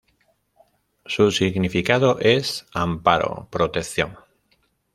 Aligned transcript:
Su 1.05 1.29
significado 1.29 2.17
es 2.19 2.65
"amparo, 2.73 3.47
protección". 3.51 4.17